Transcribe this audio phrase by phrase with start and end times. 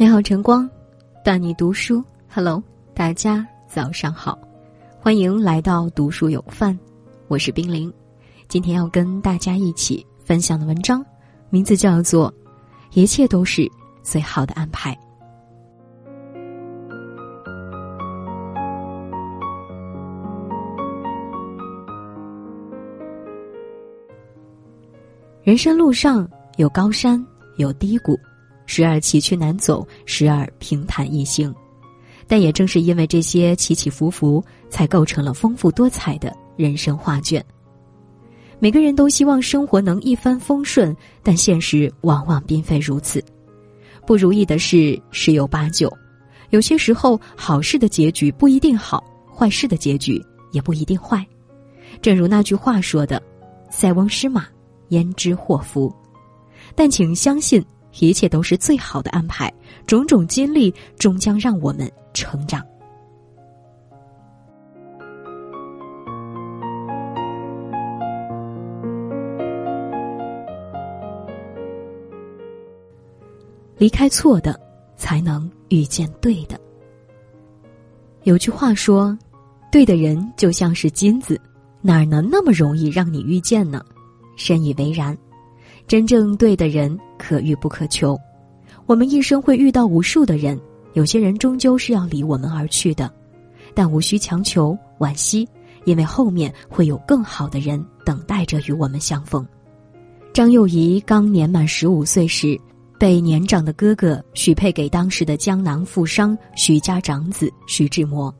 [0.00, 0.70] 你好，晨光，
[1.24, 2.00] 伴你读书。
[2.32, 2.62] Hello，
[2.94, 4.38] 大家早上好，
[5.00, 6.78] 欢迎来到读书有范，
[7.26, 7.92] 我是冰凌。
[8.46, 11.04] 今天要跟大家一起分享的文章，
[11.50, 12.32] 名字叫做
[12.92, 13.68] 《一切都是
[14.00, 14.94] 最好的安排》。
[25.42, 28.16] 人生路上有高山，有低谷。
[28.68, 31.52] 时而崎岖难走，时而平坦易行，
[32.26, 37.42] 但也正是因为这些起起伏伏，才构成了丰富多彩的人生画卷。
[38.58, 43.24] 每个人都希望生活能一帆风顺，但现实往往并非如此。
[44.06, 45.90] 不如意的事十有八九，
[46.50, 49.02] 有些时候好事的结局不一定好，
[49.34, 50.22] 坏事的结局
[50.52, 51.26] 也不一定坏。
[52.02, 53.22] 正如那句话说的
[53.72, 54.46] ：“塞翁失马，
[54.88, 55.90] 焉知祸福。”
[56.76, 57.64] 但请相信。
[58.06, 59.52] 一切都是最好的安排，
[59.86, 62.64] 种种经历终将让我们成长。
[73.76, 74.58] 离开错的，
[74.96, 76.58] 才能遇见对的。
[78.24, 79.16] 有句话说
[79.70, 81.40] ：“对的人就像是金子，
[81.80, 83.80] 哪能那么容易让你遇见呢？”
[84.36, 85.16] 深以为然。
[85.86, 88.18] 真正对的人可遇不可求，
[88.86, 90.58] 我们一生会遇到无数的人，
[90.94, 93.12] 有些人终究是要离我们而去的，
[93.74, 95.46] 但无需强求惋惜，
[95.84, 99.46] 因为后面会有更好的人等待着与我们相逢。
[100.32, 102.58] 张幼仪刚年满十五岁时，
[102.98, 108.32] 被年长的哥哥许配给当时的江南富商徐家长子徐志摩。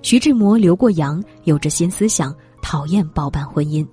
[0.00, 3.86] 徐志摩留过洋，有着新思想，讨厌包办婚姻。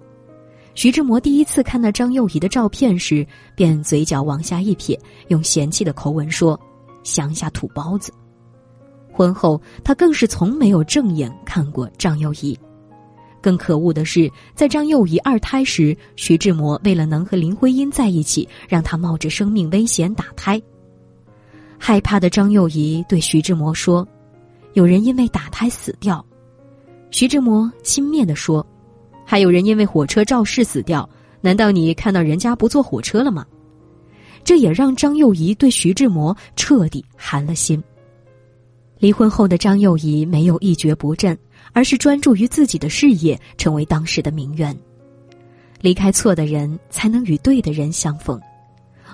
[0.75, 4.99] 徐志摩第一次看到张幼仪的照片时，便嘴角往下一撇，
[5.29, 6.59] 用嫌弃的口吻说
[7.01, 8.11] ：“乡下土包子。”
[9.09, 12.59] 婚后，他更是从没有正眼看过张幼仪。
[13.41, 20.61] 更可恶的是，在张幼仪二胎时，徐志摩为了能和林徽因在一起，让她冒着生命危险打胎。
[21.79, 24.05] 害怕的张幼仪对徐志摩说
[24.73, 26.23] ：“有人因为打胎死掉。”
[27.11, 28.65] 徐志摩轻蔑地说。
[29.25, 31.09] 还有人因为火车肇事死掉，
[31.41, 33.45] 难道你看到人家不坐火车了吗？
[34.43, 37.83] 这也让张幼仪对徐志摩彻底寒了心。
[38.99, 41.37] 离婚后的张幼仪没有一蹶不振，
[41.73, 44.77] 而是专注于自己的事业，成为当时的名媛。
[45.81, 48.39] 离开错的人，才能与对的人相逢。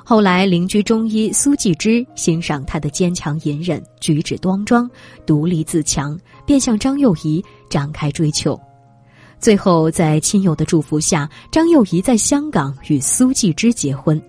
[0.04, 4.90] 后来，邻居中医苏纪之欣赏她的坚强隐忍、举止端庄、
[5.26, 8.60] 独立自强，便向张幼仪展开追求。
[9.42, 14.22] 最后，在亲友的祝福下，张幼仪在香港与苏纪之结婚。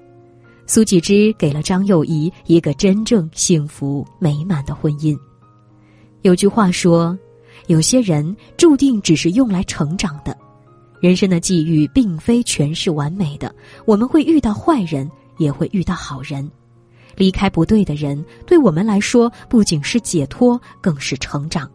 [0.67, 5.15] 苏纪之给了张幼仪一个真正幸福美满的婚姻。
[6.22, 7.17] 有句话说
[7.69, 10.34] ：“有些人注定只是用来成长的。”
[10.99, 16.51] 人生的际遇并非全是完美的，我们会遇到坏人，也会遇到好人。
[17.17, 21.71] 离开不对的人，对我们来说不仅是解脱，更是成长。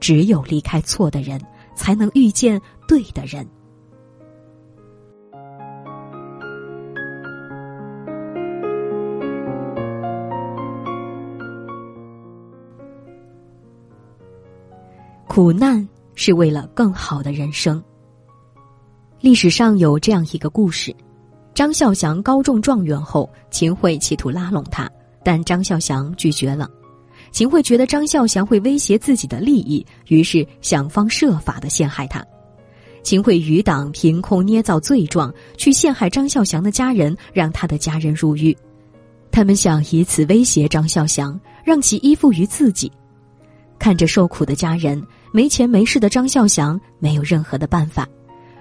[0.00, 1.38] 只有离开错的人。
[1.78, 3.48] 才能遇见对的人。
[15.26, 17.82] 苦难是为了更好的人生。
[19.20, 20.92] 历史上有这样一个故事：
[21.54, 24.90] 张孝祥高中状元后，秦桧企图拉拢他，
[25.24, 26.68] 但张孝祥拒绝了。
[27.30, 32.24] 秦桧觉得张孝祥会威胁自己的利益，于是想方设法的陷害他。
[33.02, 38.56] 秦桧余党凭空捏造罪状，去陷害张孝祥的家人，让他的家人入狱。
[39.30, 42.90] 他们想以此威胁张孝祥，让其依附于自己。
[43.78, 45.00] 看着受苦的家人，
[45.32, 48.06] 没钱没势的张孝祥没有任何的办法。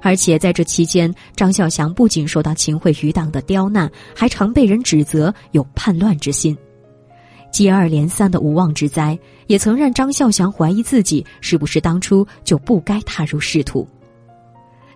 [0.02, 6.56] 而且在这期间，张孝祥不仅受到秦桧余党的刁难，还常被人指责有叛乱之心。
[7.57, 9.18] 接二连三的无妄之灾，
[9.48, 13.88] 也曾让张孝祥怀疑自己是不是当初就不该踏入仕途。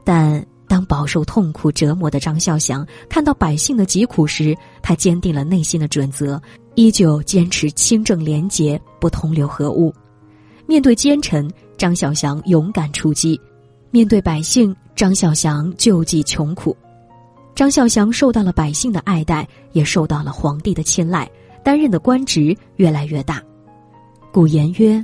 [0.03, 6.39] 但当饱受痛苦折磨的张孝祥看到百姓的疾苦时，他坚定了内心的准则，
[6.75, 9.91] 依旧坚持清正廉洁，不同流合污。
[10.67, 11.49] 面对奸臣，
[11.79, 13.35] 张孝祥勇敢出击；
[13.89, 16.77] 面对百姓，张孝祥救济穷苦。
[17.55, 21.27] 张孝祥受到了百姓的爱戴，也受到了皇帝的青睐。
[21.63, 23.41] 担任的官职越来越大，
[24.31, 25.03] 古言曰：“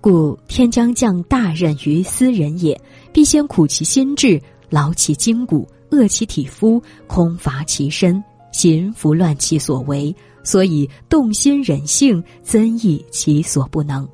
[0.00, 2.78] 故天将降大任于斯人也，
[3.12, 8.22] 必先苦其心志，劳其筋骨，饿其体肤，空乏其身，
[8.52, 14.08] 行拂乱其所为，所以动心忍性，增益其所不能。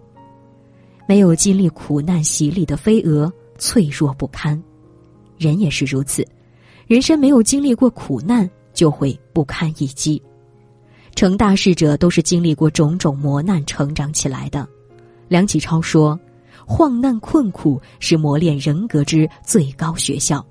[1.06, 4.62] 没有经历苦难洗礼的飞蛾，脆弱不堪。
[5.38, 6.26] 人也是如此，
[6.86, 10.20] 人生没有经历过苦难，就会不堪一击。
[11.18, 14.64] 成大事者都是经历过种种磨难成长起来的。
[15.26, 16.16] 梁启超说
[16.64, 20.46] ：“患难困苦是磨练人格之最高学校，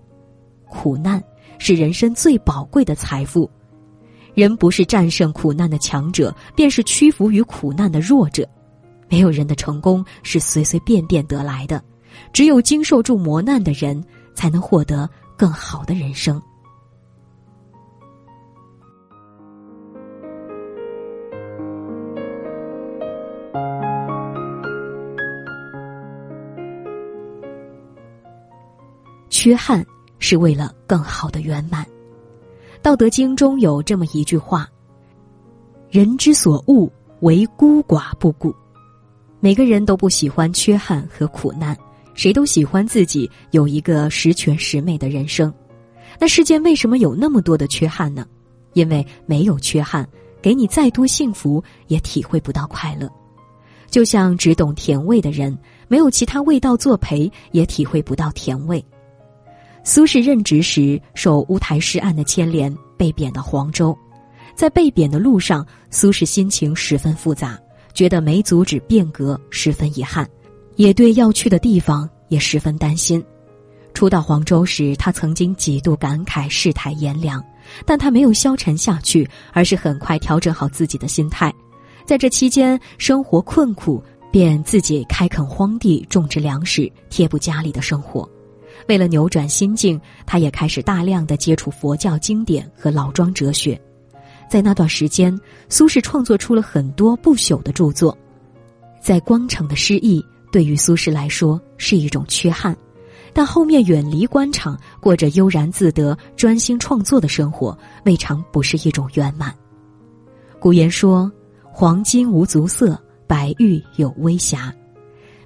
[0.68, 1.24] 苦难
[1.58, 3.50] 是人生最宝贵的财富。
[4.34, 8.46] 人不是战胜苦难的强者，便是屈服于苦难的弱者。
[9.08, 11.82] 没有人的成功是随随便便得来的，
[12.34, 14.04] 只有经受住磨难的人。”
[14.36, 16.40] 才能获得更好的人生。
[29.48, 29.86] 缺憾
[30.20, 31.82] 是为了更好的圆满。
[32.82, 34.70] 《道德经》中有这么一句话
[35.90, 36.92] ：“人之所恶，
[37.22, 38.54] 为孤寡不顾。”
[39.40, 41.74] 每个人都不喜欢缺憾和苦难。
[42.14, 45.54] 谁都喜欢自己有一个十全十美的人生，
[46.20, 48.26] 那世间为什么有那么多的缺憾呢？
[48.74, 50.06] 因为没有缺憾，
[50.42, 53.10] 给你再多幸福也体会不到快乐。
[53.90, 55.58] 就像只懂甜味的人，
[55.88, 58.84] 没有其他味道作陪，也体会不到甜味。
[59.88, 63.98] 苏轼任职时受乌台诗案的牵连，被贬到黄州，
[64.54, 67.58] 在被贬的路上，苏轼心情十分复杂，
[67.94, 70.30] 觉得没阻止变革，十分遗憾。
[70.76, 73.24] 也对要去的地方也十分担心。
[73.94, 77.42] 初到黄州时，他曾经几度感慨世态炎凉，
[77.86, 81.50] 但他没有消沉下去，而是很快调整好自己的心态。
[82.06, 88.30] 在这期间，生活困苦，便自己开垦荒地，种植粮食，贴补家里的生活。
[88.88, 93.80] 为了扭转心境，他也开始大量的接触佛教经典和老庄哲学。
[94.50, 95.38] 在那段时间，
[95.68, 98.18] 苏轼创作出了很多不朽的著作，
[99.02, 100.24] 在光城的诗意。
[100.50, 102.76] 对于苏轼来说是一种缺憾，
[103.34, 109.54] 但后面远离官场，过着悠然自得、专心创作的生活，未尝不是一种圆满。
[110.58, 111.30] 古言说
[111.62, 112.98] ：“黄金无足色，
[113.28, 114.74] 白玉有微瑕。”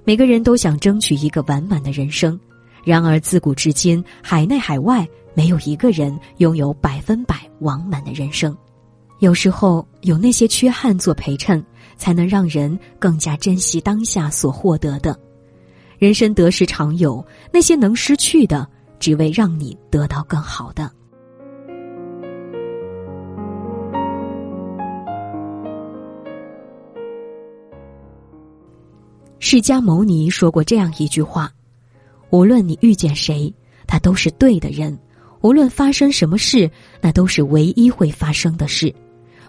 [0.04, 2.38] 每个人都想争取一个完满的人生，
[2.84, 8.56] 然而自古至今，海内海外没有一个人拥有百分百完满的人生。
[9.20, 11.64] 有时候有那些缺憾做陪衬。
[12.02, 15.16] 才能让人更加珍惜当下所获得的。
[15.98, 18.68] 人生得失常有，那些能失去的，
[18.98, 20.90] 只为让你得到更好的。
[29.38, 31.52] 释迦牟尼说过这样一句话
[32.32, 33.52] ：“无论你遇见谁，
[33.86, 34.96] 他都是对的人；
[35.42, 36.68] 无论发生什么事，
[37.02, 38.92] 那都是唯一会发生的事。”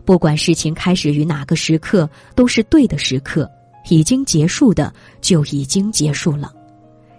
[0.06, 3.46] 不管事情开始于哪个时刻，都是对的时刻；
[3.90, 6.52] 已经结束的就已经结束了，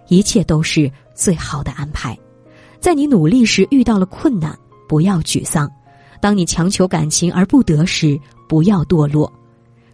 [0.07, 2.15] 一切都是最好的安排。
[2.79, 4.55] 在你努力时遇到了困难，
[4.87, 5.67] 不要沮丧；
[6.21, 8.15] 当你强求感情而不得时，
[8.47, 9.33] 不要堕落。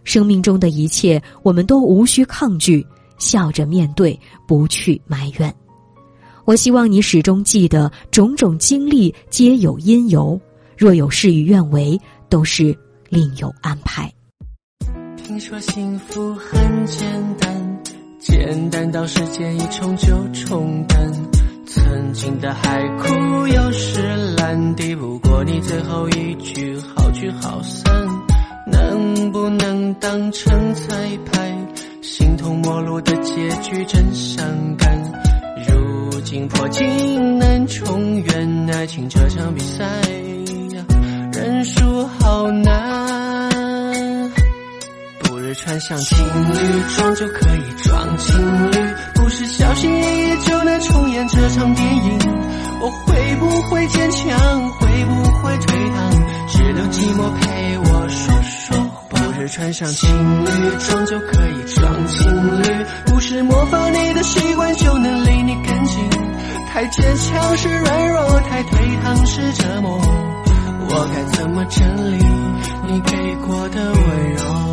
[0.04, 2.86] 生命中的一切，我们都无需抗拒，
[3.16, 5.54] 笑着面对，不去埋怨。
[6.44, 10.40] 我希望你始终记得，种种经历皆有因由，
[10.76, 12.00] 若有事与愿违。
[12.32, 12.74] 都是
[13.10, 14.10] 另有安排。
[15.18, 17.82] 听说幸福很简单，
[18.18, 21.12] 简单到时间一冲就冲淡。
[21.66, 24.00] 曾经的海枯又石
[24.38, 27.92] 烂，抵不过你最后一句好聚好散。
[28.66, 31.68] 能不能当成彩排？
[32.00, 34.98] 形同陌路的结局真伤感。
[35.68, 39.84] 如今破镜难重圆，爱情这场比赛。
[41.32, 44.30] 认输好难，
[45.20, 48.76] 不日穿上情侣装就可以装情侣，
[49.14, 52.18] 不是小心翼翼就能重演这场电影。
[52.80, 54.70] 我会不会坚强？
[54.70, 56.12] 会不会退堂？
[56.48, 59.18] 只留寂寞陪我说说话。
[59.20, 60.48] 不日穿上情侣
[60.78, 62.64] 装就可以装情侣，
[63.06, 65.41] 不是模仿你的习惯就能理。
[66.72, 70.00] 太坚强是软弱，太颓唐是折磨。
[70.88, 72.24] 我该怎么整理
[72.88, 74.71] 你给过的温柔？